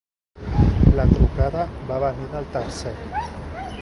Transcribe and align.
La 0.99 1.05
trucada 1.11 1.67
va 1.91 2.01
venir 2.05 2.27
del 2.33 2.49
tercer. 2.57 2.95